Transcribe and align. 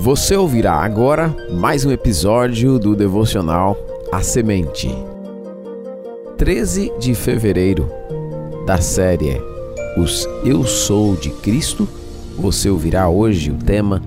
Você 0.00 0.36
ouvirá 0.36 0.74
agora 0.74 1.34
mais 1.50 1.84
um 1.84 1.90
episódio 1.90 2.78
do 2.78 2.94
devocional 2.94 3.76
A 4.12 4.22
Semente. 4.22 4.88
13 6.36 6.92
de 7.00 7.16
fevereiro 7.16 7.90
da 8.64 8.78
série 8.78 9.42
Os 9.96 10.24
Eu 10.44 10.64
Sou 10.64 11.16
de 11.16 11.30
Cristo. 11.30 11.88
Você 12.38 12.70
ouvirá 12.70 13.08
hoje 13.08 13.50
o 13.50 13.56
tema 13.56 14.00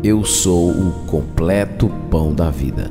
Eu 0.00 0.24
Sou 0.24 0.70
o 0.70 0.92
Completo 1.08 1.90
Pão 2.08 2.32
da 2.32 2.48
Vida. 2.48 2.88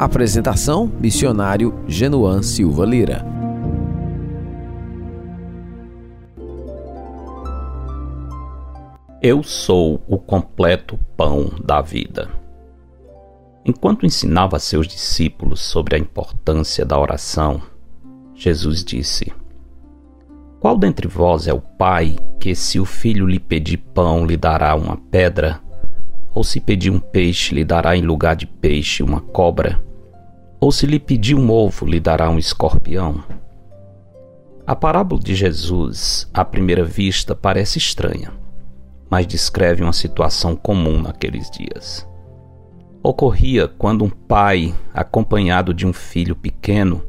Apresentação: 0.00 0.90
Missionário 1.00 1.72
Genuan 1.86 2.42
Silva 2.42 2.84
Lira. 2.84 3.24
Eu 9.24 9.44
sou 9.44 10.02
o 10.08 10.18
completo 10.18 10.98
pão 11.16 11.52
da 11.64 11.80
vida. 11.80 12.28
Enquanto 13.64 14.04
ensinava 14.04 14.56
a 14.56 14.58
seus 14.58 14.88
discípulos 14.88 15.60
sobre 15.60 15.94
a 15.94 15.98
importância 15.98 16.84
da 16.84 16.98
oração, 16.98 17.62
Jesus 18.34 18.82
disse: 18.82 19.32
Qual 20.58 20.76
dentre 20.76 21.06
vós 21.06 21.46
é 21.46 21.54
o 21.54 21.60
pai 21.60 22.16
que, 22.40 22.52
se 22.56 22.80
o 22.80 22.84
filho 22.84 23.24
lhe 23.24 23.38
pedir 23.38 23.76
pão, 23.76 24.26
lhe 24.26 24.36
dará 24.36 24.74
uma 24.74 24.96
pedra? 24.96 25.60
Ou 26.34 26.42
se 26.42 26.58
pedir 26.58 26.90
um 26.90 26.98
peixe, 26.98 27.54
lhe 27.54 27.64
dará 27.64 27.96
em 27.96 28.02
lugar 28.02 28.34
de 28.34 28.48
peixe 28.48 29.04
uma 29.04 29.20
cobra? 29.20 29.80
Ou 30.60 30.72
se 30.72 30.84
lhe 30.84 30.98
pedir 30.98 31.36
um 31.36 31.48
ovo, 31.48 31.86
lhe 31.86 32.00
dará 32.00 32.28
um 32.28 32.40
escorpião? 32.40 33.22
A 34.66 34.74
parábola 34.74 35.22
de 35.22 35.36
Jesus, 35.36 36.28
à 36.34 36.44
primeira 36.44 36.82
vista, 36.82 37.36
parece 37.36 37.78
estranha 37.78 38.41
mas 39.12 39.26
descreve 39.26 39.82
uma 39.82 39.92
situação 39.92 40.56
comum 40.56 40.98
naqueles 40.98 41.50
dias. 41.50 42.08
Ocorria 43.02 43.68
quando 43.68 44.06
um 44.06 44.08
pai, 44.08 44.74
acompanhado 44.94 45.74
de 45.74 45.86
um 45.86 45.92
filho 45.92 46.34
pequeno, 46.34 47.02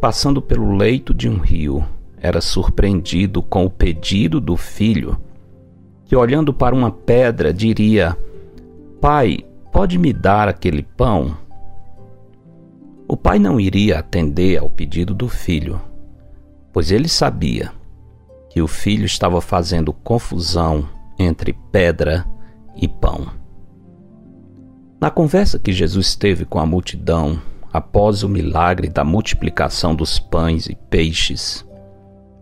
passando 0.00 0.40
pelo 0.40 0.74
leito 0.74 1.12
de 1.12 1.28
um 1.28 1.36
rio, 1.36 1.84
era 2.18 2.40
surpreendido 2.40 3.42
com 3.42 3.66
o 3.66 3.68
pedido 3.68 4.40
do 4.40 4.56
filho, 4.56 5.20
que 6.06 6.16
olhando 6.16 6.50
para 6.50 6.74
uma 6.74 6.90
pedra 6.90 7.52
diria: 7.52 8.16
Pai, 8.98 9.40
pode 9.70 9.98
me 9.98 10.14
dar 10.14 10.48
aquele 10.48 10.82
pão? 10.82 11.36
O 13.06 13.18
pai 13.18 13.38
não 13.38 13.60
iria 13.60 13.98
atender 13.98 14.56
ao 14.56 14.70
pedido 14.70 15.12
do 15.12 15.28
filho, 15.28 15.78
pois 16.72 16.90
ele 16.90 17.06
sabia 17.06 17.70
que 18.48 18.62
o 18.62 18.66
filho 18.66 19.04
estava 19.04 19.42
fazendo 19.42 19.92
confusão 19.92 20.96
entre 21.18 21.52
pedra 21.72 22.24
e 22.76 22.86
pão. 22.86 23.26
Na 25.00 25.10
conversa 25.10 25.58
que 25.58 25.72
Jesus 25.72 26.14
teve 26.14 26.44
com 26.44 26.58
a 26.58 26.66
multidão 26.66 27.40
após 27.72 28.22
o 28.22 28.28
milagre 28.28 28.88
da 28.88 29.04
multiplicação 29.04 29.94
dos 29.94 30.18
pães 30.18 30.66
e 30.66 30.74
peixes, 30.74 31.64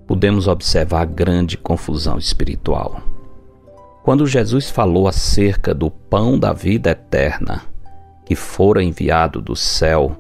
podemos 0.06 0.46
observar 0.46 1.04
grande 1.06 1.56
confusão 1.56 2.16
espiritual. 2.16 3.02
Quando 4.02 4.26
Jesus 4.26 4.70
falou 4.70 5.08
acerca 5.08 5.74
do 5.74 5.90
pão 5.90 6.38
da 6.38 6.52
vida 6.52 6.90
eterna, 6.90 7.62
que 8.24 8.34
fora 8.34 8.82
enviado 8.82 9.42
do 9.42 9.56
céu, 9.56 10.16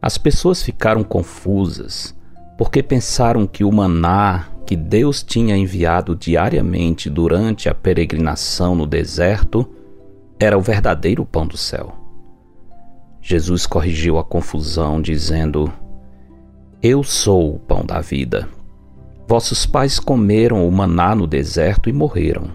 as 0.00 0.18
pessoas 0.18 0.62
ficaram 0.62 1.04
confusas, 1.04 2.14
porque 2.58 2.82
pensaram 2.82 3.46
que 3.46 3.62
o 3.62 3.70
maná 3.70 4.48
que 4.66 4.76
Deus 4.76 5.22
tinha 5.22 5.56
enviado 5.56 6.14
diariamente 6.14 7.10
durante 7.10 7.68
a 7.68 7.74
peregrinação 7.74 8.74
no 8.74 8.86
deserto 8.86 9.68
era 10.38 10.58
o 10.58 10.60
verdadeiro 10.60 11.24
pão 11.24 11.46
do 11.46 11.56
céu. 11.56 11.94
Jesus 13.20 13.66
corrigiu 13.66 14.18
a 14.18 14.24
confusão, 14.24 15.00
dizendo: 15.00 15.72
Eu 16.82 17.04
sou 17.04 17.54
o 17.54 17.58
pão 17.60 17.86
da 17.86 18.00
vida. 18.00 18.48
Vossos 19.28 19.64
pais 19.64 20.00
comeram 20.00 20.66
o 20.66 20.72
maná 20.72 21.14
no 21.14 21.26
deserto 21.28 21.88
e 21.88 21.92
morreram. 21.92 22.50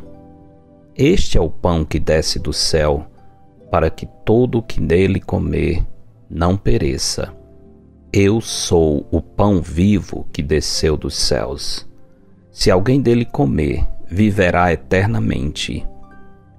Este 0.93 1.37
é 1.37 1.41
o 1.41 1.49
pão 1.49 1.85
que 1.85 1.97
desce 1.97 2.39
do 2.39 2.51
céu, 2.51 3.07
para 3.71 3.89
que 3.89 4.05
todo 4.25 4.57
o 4.57 4.61
que 4.61 4.81
nele 4.81 5.21
comer 5.21 5.85
não 6.29 6.57
pereça. 6.57 7.33
Eu 8.11 8.41
sou 8.41 9.07
o 9.11 9.21
pão 9.21 9.61
vivo 9.61 10.27
que 10.33 10.43
desceu 10.43 10.97
dos 10.97 11.15
céus. 11.15 11.86
Se 12.57 12.71
alguém 12.71 12.99
dele 12.99 13.23
comer, 13.23 13.87
viverá 14.07 14.73
eternamente. 14.73 15.85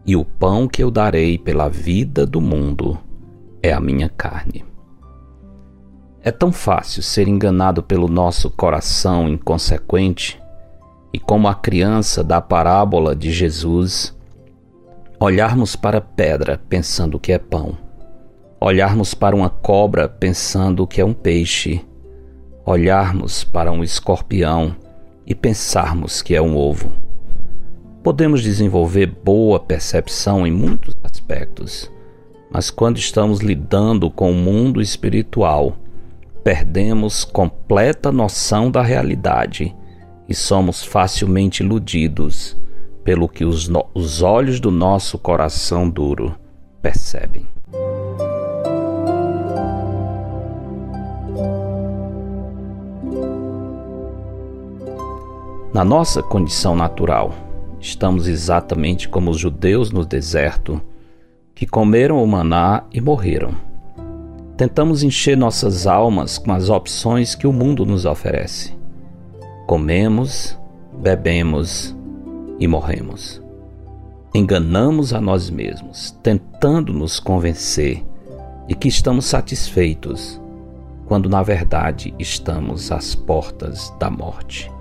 E 0.07 0.15
o 0.15 0.25
pão 0.25 0.69
que 0.69 0.81
eu 0.81 0.93
darei 0.93 1.37
pela 1.37 1.69
vida 1.69 2.25
do 2.25 2.41
mundo 2.41 2.97
é 3.61 3.73
a 3.73 3.81
minha 3.81 4.09
carne. 4.09 4.65
É 6.23 6.31
tão 6.31 6.53
fácil 6.53 7.03
ser 7.03 7.27
enganado 7.27 7.83
pelo 7.83 8.07
nosso 8.07 8.49
coração 8.49 9.29
inconsequente 9.29 10.41
e, 11.13 11.19
como 11.19 11.49
a 11.49 11.55
criança 11.57 12.23
da 12.23 12.41
parábola 12.41 13.17
de 13.17 13.33
Jesus, 13.33 14.17
olharmos 15.19 15.75
para 15.75 15.99
a 15.99 16.01
pedra 16.01 16.61
pensando 16.69 17.19
que 17.19 17.33
é 17.33 17.39
pão, 17.39 17.77
olharmos 18.61 19.15
para 19.15 19.35
uma 19.35 19.51
cobra 19.51 20.09
pensando 20.09 20.87
que 20.87 21.01
é 21.01 21.05
um 21.05 21.13
peixe, 21.13 21.85
olharmos 22.65 23.43
para 23.43 23.73
um 23.73 23.83
escorpião 23.83 24.77
e 25.29 25.35
pensarmos 25.35 26.23
que 26.23 26.35
é 26.35 26.41
um 26.41 26.57
ovo. 26.57 26.91
Podemos 28.03 28.43
desenvolver 28.43 29.07
boa 29.07 29.61
percepção 29.61 30.47
em 30.47 30.51
muitos 30.51 30.97
aspectos, 31.05 31.93
mas 32.51 32.71
quando 32.71 32.97
estamos 32.97 33.41
lidando 33.41 34.11
com 34.11 34.31
o 34.31 34.35
mundo 34.35 34.81
espiritual, 34.81 35.77
perdemos 36.43 37.25
completa 37.25 38.11
noção 38.11 38.71
da 38.71 38.81
realidade 38.81 39.77
e 40.27 40.35
somos 40.35 40.83
facilmente 40.83 41.63
iludidos 41.63 42.57
pelo 43.05 43.29
que 43.29 43.45
os, 43.45 43.71
os 43.93 44.23
olhos 44.23 44.59
do 44.59 44.71
nosso 44.71 45.19
coração 45.19 45.91
duro 45.91 46.35
percebem. 46.81 47.47
Na 55.79 55.85
nossa 55.85 56.21
condição 56.21 56.75
natural, 56.75 57.33
estamos 57.79 58.27
exatamente 58.27 59.09
como 59.09 59.31
os 59.31 59.39
judeus 59.39 59.93
no 59.93 60.05
deserto, 60.05 60.83
que 61.55 61.69
comeram 61.69 62.21
o 62.21 62.27
maná 62.27 62.83
e 62.93 63.01
morreram. 63.01 63.53
Tentamos 64.57 65.05
encher 65.05 65.37
nossas 65.37 65.87
almas 65.87 66.37
com 66.37 66.51
as 66.51 66.69
opções 66.69 67.37
que 67.37 67.47
o 67.47 67.53
mundo 67.53 67.87
nos 67.87 68.05
oferece. 68.07 68.77
Comemos, 69.69 70.59
bebemos 71.01 71.97
e 72.59 72.67
morremos. 72.67 73.41
Enganamos 74.35 75.15
a 75.15 75.21
nós 75.21 75.49
mesmos, 75.49 76.11
tentando 76.25 76.93
nos 76.93 77.21
convencer 77.21 78.05
de 78.67 78.75
que 78.75 78.89
estamos 78.89 79.27
satisfeitos, 79.27 80.43
quando 81.07 81.29
na 81.29 81.45
verdade 81.45 82.13
estamos 82.19 82.91
às 82.91 83.15
portas 83.15 83.95
da 84.01 84.11
morte. 84.11 84.77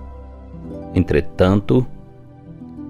Entretanto, 0.94 1.86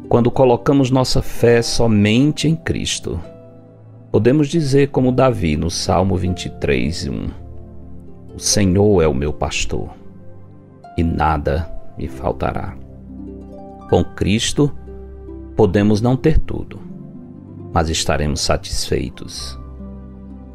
quando 0.08 0.32
colocamos 0.32 0.90
nossa 0.90 1.22
fé 1.22 1.62
somente 1.62 2.48
em 2.48 2.56
Cristo, 2.56 3.20
podemos 4.12 4.48
dizer 4.48 4.88
como 4.88 5.12
Davi 5.12 5.58
no 5.58 5.70
Salmo 5.70 6.16
23, 6.16 7.08
1: 7.08 7.28
O 8.36 8.40
Senhor 8.40 9.02
é 9.02 9.08
o 9.08 9.14
meu 9.14 9.34
pastor, 9.34 9.90
e 10.98 11.04
nada 11.04 11.70
me 11.98 12.08
faltará. 12.08 12.76
Com 13.90 14.04
Cristo, 14.04 14.72
podemos 15.56 16.02
não 16.02 16.16
ter 16.16 16.38
tudo, 16.38 16.80
mas 17.74 17.90
estaremos 17.90 18.42
satisfeitos. 18.42 19.60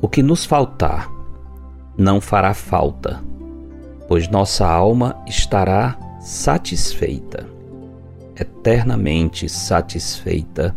O 0.00 0.08
que 0.08 0.22
nos 0.22 0.44
faltar 0.44 1.10
não 1.96 2.20
fará 2.20 2.54
falta, 2.54 3.22
pois 4.08 4.28
nossa 4.28 4.66
alma 4.66 5.22
estará 5.26 5.98
satisfeita, 6.22 7.48
eternamente 8.38 9.48
satisfeita 9.48 10.74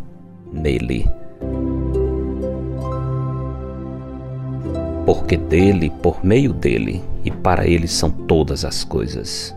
nele. 0.52 1.06
Porque 5.06 5.36
dele, 5.36 5.92
por 6.02 6.24
meio 6.24 6.52
dele 6.52 7.00
e 7.24 7.30
para 7.30 7.64
ele 7.64 7.86
são 7.86 8.10
todas 8.10 8.64
as 8.64 8.82
coisas. 8.82 9.54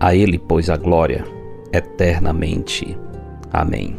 A 0.00 0.14
ele, 0.14 0.38
pois, 0.38 0.70
a 0.70 0.78
glória 0.78 1.26
eternamente. 1.70 2.98
Amém. 3.52 3.98